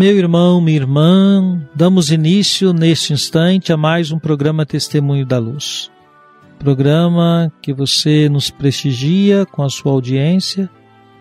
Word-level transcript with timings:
Meu 0.00 0.16
irmão, 0.16 0.62
minha 0.62 0.78
irmã, 0.78 1.60
damos 1.74 2.10
início 2.10 2.72
neste 2.72 3.12
instante 3.12 3.70
a 3.70 3.76
mais 3.76 4.10
um 4.10 4.18
programa 4.18 4.64
Testemunho 4.64 5.26
da 5.26 5.36
Luz. 5.36 5.90
Programa 6.58 7.52
que 7.60 7.70
você 7.70 8.26
nos 8.26 8.48
prestigia 8.48 9.44
com 9.44 9.62
a 9.62 9.68
sua 9.68 9.92
audiência. 9.92 10.70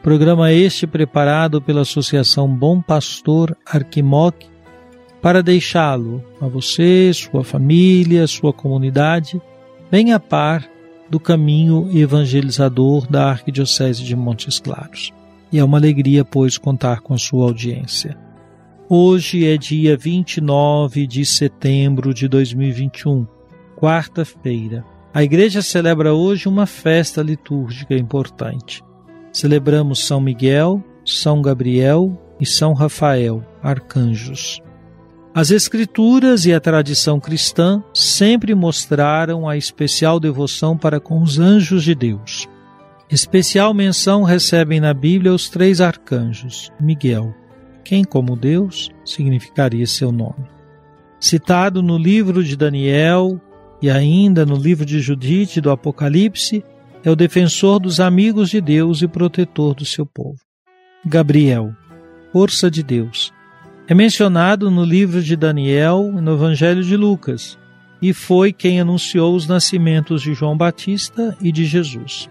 Programa 0.01 0.53
este 0.53 0.87
preparado 0.87 1.61
pela 1.61 1.81
Associação 1.81 2.47
Bom 2.47 2.81
Pastor 2.81 3.53
Arquimoc 3.65 4.45
para 5.21 5.43
deixá-lo 5.43 6.23
a 6.39 6.47
você, 6.47 7.11
sua 7.13 7.43
família, 7.43 8.25
sua 8.27 8.53
comunidade, 8.53 9.41
bem 9.91 10.13
a 10.13 10.21
par 10.21 10.65
do 11.09 11.19
caminho 11.19 11.89
evangelizador 11.93 13.05
da 13.11 13.29
Arquidiocese 13.29 14.05
de 14.05 14.15
Montes 14.15 14.57
Claros. 14.57 15.11
E 15.51 15.59
é 15.59 15.63
uma 15.65 15.77
alegria, 15.77 16.23
pois, 16.23 16.57
contar 16.57 17.01
com 17.01 17.13
a 17.13 17.17
sua 17.17 17.43
audiência. 17.43 18.28
Hoje 18.91 19.45
é 19.45 19.55
dia 19.55 19.95
29 19.95 21.05
de 21.05 21.23
setembro 21.23 22.11
de 22.11 22.27
2021, 22.27 23.27
quarta-feira. 23.77 24.83
A 25.13 25.21
igreja 25.21 25.61
celebra 25.61 26.15
hoje 26.15 26.49
uma 26.49 26.65
festa 26.65 27.21
litúrgica 27.21 27.93
importante. 27.93 28.83
Celebramos 29.31 30.03
São 30.03 30.19
Miguel, 30.19 30.83
São 31.05 31.39
Gabriel 31.39 32.19
e 32.39 32.47
São 32.47 32.73
Rafael, 32.73 33.45
arcanjos. 33.61 34.59
As 35.35 35.51
Escrituras 35.51 36.47
e 36.47 36.53
a 36.55 36.59
tradição 36.59 37.19
cristã 37.19 37.83
sempre 37.93 38.55
mostraram 38.55 39.47
a 39.47 39.55
especial 39.55 40.19
devoção 40.19 40.75
para 40.75 40.99
com 40.99 41.21
os 41.21 41.37
anjos 41.37 41.83
de 41.83 41.93
Deus. 41.93 42.47
Especial 43.07 43.71
menção 43.71 44.23
recebem 44.23 44.79
na 44.79 44.95
Bíblia 44.95 45.31
os 45.31 45.47
três 45.47 45.79
arcanjos, 45.79 46.71
Miguel, 46.79 47.35
quem 47.89 48.03
como 48.03 48.35
Deus 48.35 48.91
significaria 49.03 49.87
seu 49.87 50.11
nome. 50.11 50.45
Citado 51.19 51.81
no 51.81 51.97
livro 51.97 52.43
de 52.43 52.55
Daniel 52.55 53.41
e 53.81 53.89
ainda 53.89 54.45
no 54.45 54.55
livro 54.55 54.85
de 54.85 54.99
Judite 54.99 55.59
do 55.59 55.71
Apocalipse, 55.71 56.63
é 57.03 57.09
o 57.09 57.15
defensor 57.15 57.79
dos 57.79 57.99
amigos 57.99 58.51
de 58.51 58.61
Deus 58.61 59.01
e 59.01 59.07
protetor 59.07 59.73
do 59.73 59.85
seu 59.85 60.05
povo. 60.05 60.37
Gabriel, 61.03 61.73
força 62.31 62.69
de 62.69 62.83
Deus, 62.83 63.33
é 63.87 63.95
mencionado 63.95 64.69
no 64.69 64.83
livro 64.83 65.19
de 65.19 65.35
Daniel 65.35 66.13
e 66.15 66.21
no 66.21 66.33
Evangelho 66.35 66.83
de 66.83 66.95
Lucas, 66.95 67.57
e 67.99 68.13
foi 68.13 68.53
quem 68.53 68.79
anunciou 68.79 69.35
os 69.35 69.47
nascimentos 69.47 70.21
de 70.21 70.35
João 70.35 70.55
Batista 70.55 71.35
e 71.41 71.51
de 71.51 71.65
Jesus. 71.65 72.29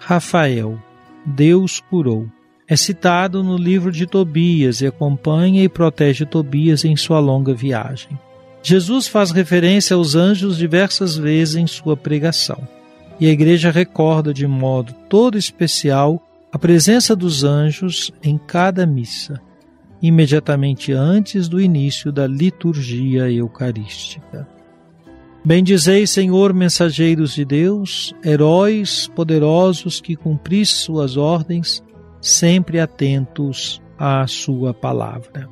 Rafael, 0.00 0.82
Deus 1.26 1.78
curou. 1.90 2.26
É 2.66 2.76
citado 2.76 3.42
no 3.42 3.58
livro 3.58 3.92
de 3.92 4.06
Tobias 4.06 4.80
e 4.80 4.86
acompanha 4.86 5.62
e 5.62 5.68
protege 5.68 6.24
Tobias 6.24 6.84
em 6.84 6.96
sua 6.96 7.20
longa 7.20 7.52
viagem. 7.52 8.18
Jesus 8.62 9.06
faz 9.06 9.30
referência 9.30 9.94
aos 9.94 10.14
anjos 10.14 10.56
diversas 10.56 11.16
vezes 11.16 11.56
em 11.56 11.66
sua 11.66 11.94
pregação, 11.94 12.66
e 13.20 13.26
a 13.26 13.30
igreja 13.30 13.70
recorda 13.70 14.32
de 14.32 14.46
modo 14.46 14.94
todo 15.10 15.36
especial 15.36 16.26
a 16.50 16.58
presença 16.58 17.14
dos 17.14 17.44
anjos 17.44 18.10
em 18.22 18.38
cada 18.38 18.86
missa, 18.86 19.38
imediatamente 20.00 20.92
antes 20.92 21.48
do 21.48 21.60
início 21.60 22.10
da 22.10 22.26
liturgia 22.26 23.30
eucarística. 23.30 24.48
Bendizei, 25.44 26.06
Senhor, 26.06 26.54
mensageiros 26.54 27.34
de 27.34 27.44
Deus, 27.44 28.14
heróis 28.24 29.06
poderosos 29.08 30.00
que 30.00 30.16
cumpris 30.16 30.70
suas 30.70 31.18
ordens, 31.18 31.82
sempre 32.24 32.80
atentos 32.80 33.82
à 33.98 34.26
sua 34.26 34.72
palavra. 34.72 35.46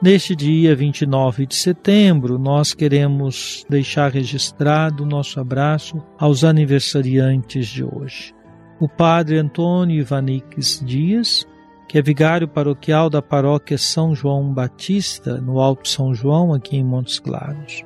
Neste 0.00 0.34
dia 0.36 0.76
29 0.76 1.44
de 1.44 1.56
setembro, 1.56 2.38
nós 2.38 2.72
queremos 2.72 3.66
deixar 3.68 4.12
registrado 4.12 5.02
o 5.02 5.06
nosso 5.06 5.40
abraço 5.40 6.00
aos 6.16 6.44
aniversariantes 6.44 7.66
de 7.66 7.82
hoje. 7.82 8.32
O 8.78 8.88
Padre 8.88 9.38
Antônio 9.38 9.98
Ivaniques 9.98 10.80
Dias, 10.86 11.44
que 11.88 11.98
é 11.98 12.02
vigário 12.02 12.46
paroquial 12.46 13.10
da 13.10 13.20
paróquia 13.20 13.76
São 13.76 14.14
João 14.14 14.54
Batista, 14.54 15.38
no 15.38 15.58
Alto 15.58 15.88
São 15.88 16.14
João, 16.14 16.54
aqui 16.54 16.76
em 16.76 16.84
Montes 16.84 17.18
Claros. 17.18 17.84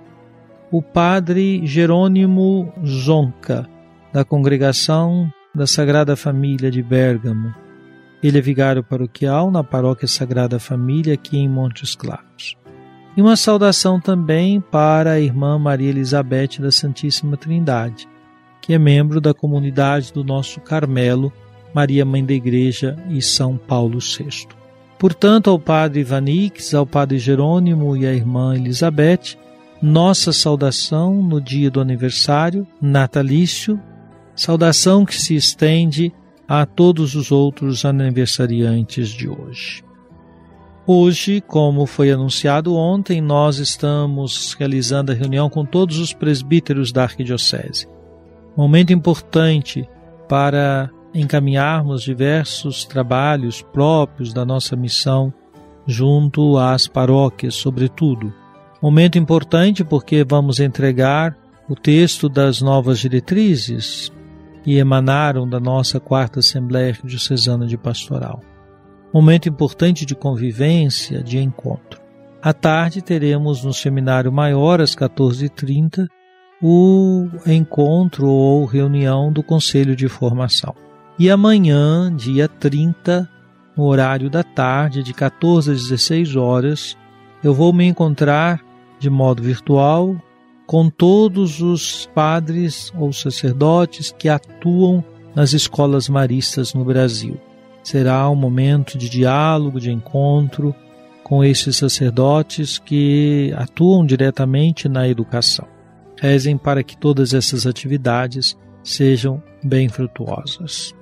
O 0.71 0.83
Padre 0.83 1.67
Jerônimo 1.67 2.71
Zonca, 2.85 3.67
da 4.13 4.23
congregação 4.23 5.33
da 5.55 5.67
Sagrada 5.67 6.17
Família 6.17 6.71
de 6.71 6.83
Bérgamo. 6.83 7.55
Ele 8.23 8.39
é 8.39 8.41
vigário 8.41 8.83
paroquial 8.83 9.51
na 9.51 9.63
Paróquia 9.63 10.09
Sagrada 10.09 10.59
Família 10.59 11.15
aqui 11.15 11.39
em 11.39 11.49
Montes 11.49 11.95
Claros. 11.95 12.57
E 13.17 13.23
uma 13.23 13.37
saudação 13.37 14.01
também 14.01 14.61
para 14.61 15.13
a 15.13 15.21
irmã 15.21 15.57
Maria 15.59 15.91
Elizabeth 15.91 16.59
da 16.59 16.73
Santíssima 16.73 17.37
Trindade, 17.37 18.09
que 18.61 18.73
é 18.73 18.79
membro 18.79 19.21
da 19.21 19.33
comunidade 19.33 20.13
do 20.13 20.25
nosso 20.25 20.61
Carmelo, 20.61 21.33
Maria 21.73 22.05
Mãe 22.05 22.25
da 22.25 22.33
Igreja 22.33 22.97
e 23.09 23.23
São 23.23 23.57
Paulo 23.57 24.01
VI. 24.01 24.49
Portanto, 24.99 25.51
ao 25.51 25.59
Padre 25.59 26.01
Ivanix, 26.01 26.75
ao 26.75 26.87
Padre 26.87 27.19
Jerônimo 27.19 27.97
e 27.97 28.07
à 28.07 28.13
irmã 28.13 28.57
Elizabeth, 28.57 29.37
nossa 29.81 30.33
saudação 30.33 31.23
no 31.23 31.41
dia 31.41 31.71
do 31.71 31.81
aniversário 31.81 32.67
natalício 32.81 33.79
saudação 34.35 35.05
que 35.05 35.15
se 35.15 35.35
estende 35.35 36.13
a 36.49 36.67
todos 36.67 37.15
os 37.15 37.33
outros 37.33 37.85
aniversariantes 37.85 39.09
de 39.09 39.29
hoje. 39.29 39.83
Hoje, 40.87 41.41
como 41.41 41.87
foi 41.87 42.11
anunciado 42.11 42.75
ontem, 42.75 43.21
nós 43.21 43.57
estamos 43.57 44.55
realizando 44.59 45.13
a 45.13 45.15
reunião 45.15 45.49
com 45.49 45.65
todos 45.65 45.99
os 45.99 46.13
presbíteros 46.13 46.93
da 46.93 47.05
Arquidiocese. 47.05 47.89
Momento 48.55 48.93
importante 48.93 49.89
para 50.29 50.91
encaminharmos 51.15 52.03
diversos 52.03 52.85
trabalhos 52.85 53.63
próprios 53.63 54.35
da 54.35 54.45
nossa 54.45 54.77
missão 54.77 55.33
junto 55.87 56.59
às 56.59 56.87
paróquias, 56.87 57.55
sobretudo. 57.55 58.33
Momento 58.83 59.19
importante 59.19 59.83
porque 59.83 60.23
vamos 60.23 60.61
entregar 60.61 61.35
o 61.69 61.75
texto 61.75 62.29
das 62.29 62.61
novas 62.61 62.99
diretrizes 62.99 64.13
e 64.67 64.79
emanaram 64.79 65.49
da 65.49 65.61
nossa 65.61 66.01
quarta 66.01 66.41
Assembleia 66.41 66.97
Diocesana 67.05 67.67
de 67.67 67.77
Pastoral. 67.77 68.41
Momento 69.13 69.49
importante 69.49 70.05
de 70.05 70.15
convivência, 70.15 71.23
de 71.23 71.39
encontro. 71.39 72.01
À 72.43 72.53
tarde 72.53 73.01
teremos 73.01 73.65
no 73.65 73.73
seminário 73.73 74.33
maior, 74.33 74.81
às 74.81 74.95
14h30, 74.95 76.07
o 76.63 77.29
encontro 77.47 78.27
ou 78.27 78.65
reunião 78.65 79.33
do 79.33 79.43
Conselho 79.43 79.95
de 79.95 80.09
Formação. 80.09 80.75
E 81.19 81.31
amanhã, 81.31 82.15
dia 82.15 82.49
30, 82.49 83.29
no 83.77 83.85
horário 83.85 84.29
da 84.29 84.43
tarde, 84.43 85.03
de 85.03 85.13
14 85.13 85.73
às 85.73 85.83
16 85.89 86.37
horas, 86.37 86.97
eu 87.43 87.55
vou 87.55 87.73
me 87.73 87.85
encontrar 87.85 88.61
de 88.99 89.11
modo 89.11 89.43
virtual 89.43 90.17
com 90.67 90.89
todos 90.89 91.61
os 91.61 92.07
padres 92.15 92.93
ou 92.99 93.13
sacerdotes 93.13 94.15
que 94.17 94.29
atuam 94.29 95.05
nas 95.35 95.53
escolas 95.53 96.09
maristas 96.09 96.75
no 96.75 96.85
Brasil. 96.85 97.37
será 97.83 98.31
um 98.31 98.35
momento 98.35 98.97
de 98.97 99.11
diálogo, 99.11 99.79
de 99.79 99.93
encontro 99.93 100.75
com 101.23 101.45
esses 101.45 101.77
sacerdotes 101.77 102.79
que 102.79 103.53
atuam 103.57 104.07
diretamente 104.07 104.89
na 104.89 105.07
educação. 105.07 105.67
Rezem 106.19 106.57
para 106.57 106.83
que 106.83 106.97
todas 106.97 107.35
essas 107.35 107.67
atividades 107.67 108.57
sejam 108.83 109.43
bem 109.63 109.89
frutuosas. 109.89 110.95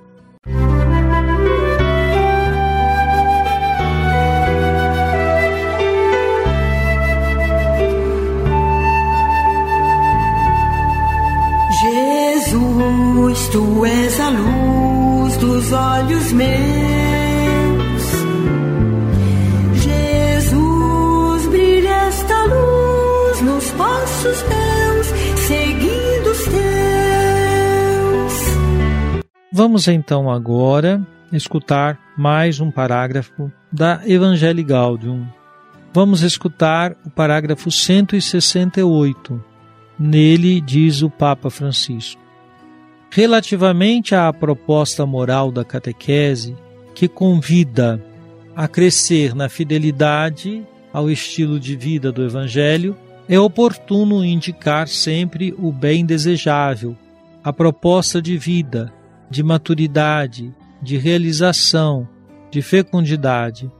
Jesus, 13.33 13.49
tu 13.49 13.85
és 13.85 14.19
a 14.19 14.29
luz 14.29 15.37
dos 15.37 15.71
olhos 15.71 16.31
meus. 16.33 18.03
Jesus, 19.81 21.47
brilha 21.47 21.89
esta 22.07 22.45
luz 22.45 23.41
nos 23.41 23.71
passos 23.71 24.41
teus, 24.43 25.07
seguindo 25.47 26.31
os 26.31 26.43
teus. 26.45 26.53
Vamos 29.51 29.87
então 29.87 30.29
agora 30.29 31.05
escutar 31.31 31.99
mais 32.15 32.59
um 32.59 32.69
parágrafo 32.69 33.51
da 33.71 34.01
Evangelii 34.05 34.63
Gaudium. 34.63 35.25
Vamos 35.91 36.21
escutar 36.21 36.95
o 37.03 37.09
parágrafo 37.09 37.71
168. 37.71 39.43
Nele 39.97 40.61
diz 40.61 41.01
o 41.01 41.09
Papa 41.09 41.49
Francisco: 41.49 42.22
Relativamente 43.15 44.15
à 44.15 44.33
proposta 44.33 45.05
moral 45.05 45.51
da 45.51 45.63
catequese, 45.63 46.57
que 46.95 47.07
convida 47.07 48.03
a 48.55 48.67
crescer 48.67 49.35
na 49.35 49.47
fidelidade 49.47 50.65
ao 50.91 51.11
estilo 51.11 51.59
de 51.59 51.75
vida 51.75 52.11
do 52.11 52.25
Evangelho, 52.25 52.97
é 53.29 53.39
oportuno 53.39 54.25
indicar 54.25 54.87
sempre 54.87 55.53
o 55.59 55.71
bem 55.71 56.03
desejável, 56.03 56.97
a 57.43 57.53
proposta 57.53 58.19
de 58.19 58.35
vida, 58.35 58.91
de 59.29 59.43
maturidade, 59.43 60.51
de 60.81 60.97
realização, 60.97 62.09
de 62.49 62.63
fecundidade, 62.63 63.71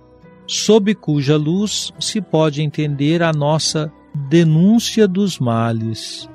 sob 0.46 0.94
cuja 0.94 1.38
luz 1.38 1.92
se 2.00 2.22
pode 2.22 2.62
entender 2.62 3.24
a 3.24 3.34
nossa 3.34 3.92
denúncia 4.14 5.08
dos 5.08 5.40
males 5.40 6.30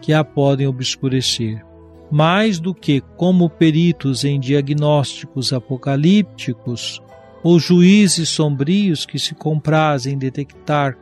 que 0.00 0.14
a 0.14 0.24
podem 0.24 0.66
obscurecer 0.66 1.67
mais 2.10 2.58
do 2.58 2.74
que 2.74 3.00
como 3.16 3.50
peritos 3.50 4.24
em 4.24 4.40
diagnósticos 4.40 5.52
apocalípticos 5.52 7.02
ou 7.42 7.58
juízes 7.58 8.28
sombrios 8.28 9.06
que 9.06 9.18
se 9.18 9.34
comprazem 9.34 10.14
em 10.14 10.18
detectar 10.18 10.96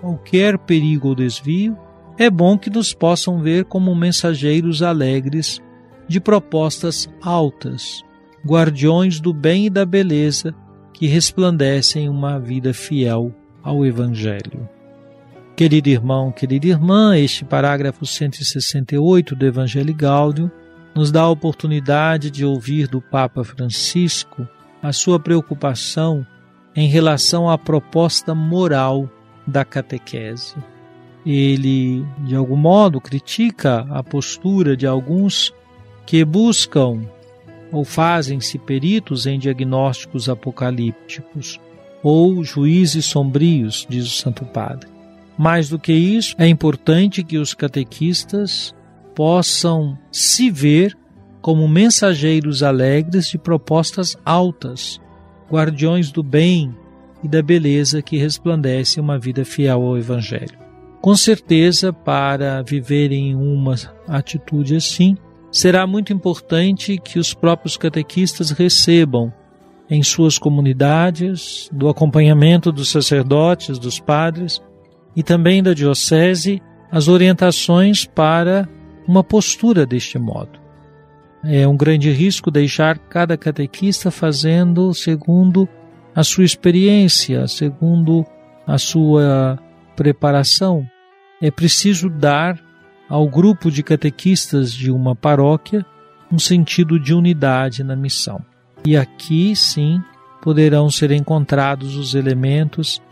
qualquer 0.00 0.58
perigo 0.58 1.08
ou 1.08 1.14
desvio, 1.14 1.76
é 2.18 2.28
bom 2.28 2.58
que 2.58 2.70
nos 2.70 2.92
possam 2.92 3.40
ver 3.40 3.64
como 3.64 3.94
mensageiros 3.94 4.82
alegres 4.82 5.60
de 6.08 6.20
propostas 6.20 7.08
altas, 7.22 8.02
guardiões 8.44 9.20
do 9.20 9.32
bem 9.32 9.66
e 9.66 9.70
da 9.70 9.84
beleza 9.84 10.54
que 10.92 11.06
resplandecem 11.06 12.08
uma 12.08 12.38
vida 12.38 12.74
fiel 12.74 13.34
ao 13.62 13.86
Evangelho. 13.86 14.68
Querido 15.62 15.88
irmão, 15.90 16.32
querida 16.32 16.66
irmã, 16.66 17.16
este 17.16 17.44
parágrafo 17.44 18.04
168 18.04 19.36
do 19.36 19.46
Evangelho 19.46 19.94
Gáudio 19.94 20.50
nos 20.92 21.12
dá 21.12 21.20
a 21.20 21.30
oportunidade 21.30 22.32
de 22.32 22.44
ouvir 22.44 22.88
do 22.88 23.00
Papa 23.00 23.44
Francisco 23.44 24.44
a 24.82 24.92
sua 24.92 25.20
preocupação 25.20 26.26
em 26.74 26.88
relação 26.88 27.48
à 27.48 27.56
proposta 27.56 28.34
moral 28.34 29.08
da 29.46 29.64
catequese. 29.64 30.56
Ele, 31.24 32.04
de 32.26 32.34
algum 32.34 32.56
modo, 32.56 33.00
critica 33.00 33.86
a 33.88 34.02
postura 34.02 34.76
de 34.76 34.84
alguns 34.84 35.54
que 36.04 36.24
buscam 36.24 37.02
ou 37.70 37.84
fazem-se 37.84 38.58
peritos 38.58 39.26
em 39.26 39.38
diagnósticos 39.38 40.28
apocalípticos 40.28 41.60
ou 42.02 42.42
juízes 42.42 43.04
sombrios, 43.04 43.86
diz 43.88 44.06
o 44.06 44.10
Santo 44.10 44.44
Padre. 44.44 45.01
Mais 45.36 45.68
do 45.68 45.78
que 45.78 45.92
isso, 45.92 46.34
é 46.38 46.46
importante 46.46 47.22
que 47.22 47.38
os 47.38 47.54
catequistas 47.54 48.74
possam 49.14 49.98
se 50.10 50.50
ver 50.50 50.96
como 51.40 51.66
mensageiros 51.66 52.62
alegres 52.62 53.28
de 53.28 53.36
propostas 53.36 54.16
altas, 54.24 55.00
guardiões 55.50 56.10
do 56.10 56.22
bem 56.22 56.74
e 57.22 57.28
da 57.28 57.42
beleza 57.42 58.00
que 58.00 58.16
resplandece 58.16 59.00
uma 59.00 59.18
vida 59.18 59.44
fiel 59.44 59.82
ao 59.82 59.98
Evangelho. 59.98 60.58
Com 61.00 61.16
certeza, 61.16 61.92
para 61.92 62.62
viverem 62.62 63.34
uma 63.34 63.74
atitude 64.06 64.76
assim, 64.76 65.16
será 65.50 65.86
muito 65.86 66.12
importante 66.12 66.96
que 66.96 67.18
os 67.18 67.34
próprios 67.34 67.76
catequistas 67.76 68.50
recebam 68.50 69.32
em 69.90 70.02
suas 70.02 70.38
comunidades, 70.38 71.68
do 71.72 71.88
acompanhamento 71.88 72.70
dos 72.70 72.90
sacerdotes, 72.90 73.78
dos 73.78 73.98
padres, 73.98 74.62
e 75.14 75.22
também 75.22 75.62
da 75.62 75.74
Diocese 75.74 76.62
as 76.90 77.08
orientações 77.08 78.04
para 78.04 78.68
uma 79.06 79.24
postura 79.24 79.86
deste 79.86 80.18
modo. 80.18 80.60
É 81.44 81.66
um 81.66 81.76
grande 81.76 82.10
risco 82.10 82.50
deixar 82.50 82.98
cada 82.98 83.36
catequista 83.36 84.10
fazendo 84.10 84.94
segundo 84.94 85.68
a 86.14 86.22
sua 86.22 86.44
experiência, 86.44 87.48
segundo 87.48 88.24
a 88.66 88.78
sua 88.78 89.58
preparação. 89.96 90.86
É 91.40 91.50
preciso 91.50 92.08
dar 92.08 92.60
ao 93.08 93.28
grupo 93.28 93.70
de 93.70 93.82
catequistas 93.82 94.72
de 94.72 94.90
uma 94.90 95.16
paróquia 95.16 95.84
um 96.30 96.38
sentido 96.38 96.98
de 96.98 97.12
unidade 97.12 97.82
na 97.84 97.94
missão. 97.96 98.40
E 98.84 98.96
aqui 98.96 99.54
sim 99.54 100.00
poderão 100.40 100.90
ser 100.90 101.10
encontrados 101.10 101.96
os 101.96 102.14
elementos 102.14 103.02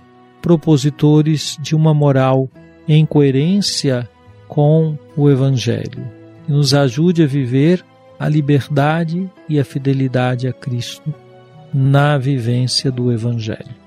propositores 0.41 1.57
de 1.61 1.75
uma 1.75 1.93
moral 1.95 2.49
em 2.89 3.05
coerência 3.07 4.09
com 4.49 4.99
o 5.17 5.31
Evangelho, 5.31 6.03
que 6.45 6.53
nos 6.53 6.75
ajude 6.75 7.23
a 7.23 7.26
viver 7.26 7.85
a 8.19 8.29
liberdade 8.29 9.31
e 9.49 9.59
a 9.59 9.64
fidelidade 9.64 10.47
a 10.47 10.53
Cristo 10.53 11.14
na 11.73 12.19
vivência 12.19 12.91
do 12.91 13.12
Evangelho. 13.12 13.81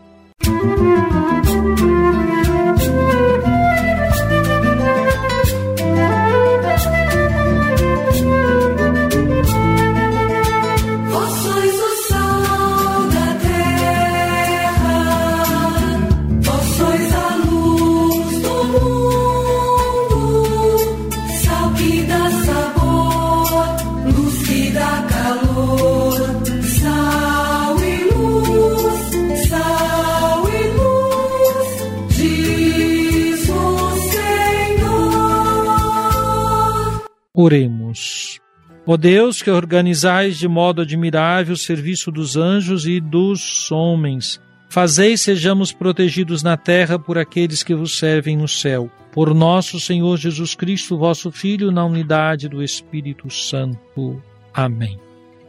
Oremos. 37.36 38.40
Ó 38.86 38.96
Deus, 38.96 39.42
que 39.42 39.50
organizais 39.50 40.38
de 40.38 40.48
modo 40.48 40.82
admirável 40.82 41.54
o 41.54 41.58
serviço 41.58 42.12
dos 42.12 42.38
anjos 42.38 42.86
e 42.86 43.00
dos 43.00 43.72
homens, 43.72 44.40
fazeis 44.70 45.22
sejamos 45.22 45.72
protegidos 45.72 46.44
na 46.44 46.58
terra 46.58 47.00
por 47.00 47.18
aqueles 47.18 47.64
que 47.64 47.74
vos 47.74 47.98
servem 47.98 48.38
no 48.38 48.48
céu. 48.48 48.90
Por 49.12 49.34
nosso 49.34 49.80
Senhor 49.80 50.18
Jesus 50.18 50.54
Cristo, 50.54 50.98
vosso 50.98 51.32
Filho, 51.32 51.72
na 51.72 51.86
unidade 51.86 52.50
do 52.50 52.62
Espírito 52.62 53.30
Santo. 53.30 54.22
Amém. 54.54 55.00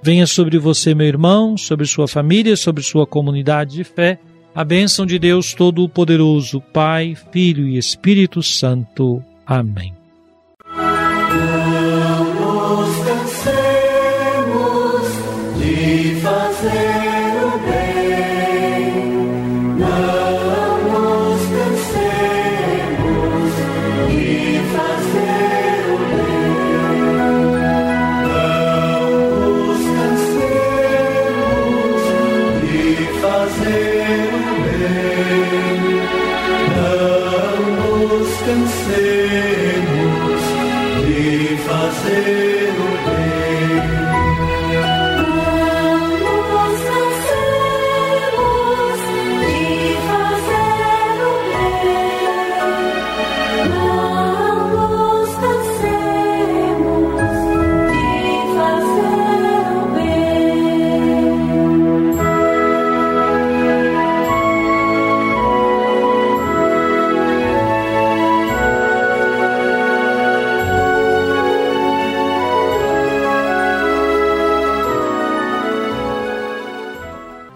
Venha 0.03 0.27
sobre 0.27 0.59
você, 0.59 0.95
meu 0.95 1.07
irmão, 1.07 1.57
sobre 1.57 1.87
sua 1.87 2.07
família, 2.07 2.57
sobre 2.57 2.83
sua 2.83 3.07
comunidade 3.07 3.75
de 3.75 3.85
fé, 3.85 4.19
a 4.55 4.63
bênção 4.63 5.05
de 5.05 5.19
Deus 5.19 5.53
Todo-Poderoso, 5.55 6.61
Pai, 6.61 7.17
Filho 7.33 7.67
e 7.67 7.77
Espírito 7.77 8.43
Santo. 8.43 9.23
Amém. 9.47 9.95
Oh. 12.77 13.04